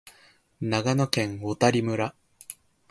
[0.61, 2.15] 長野県小谷村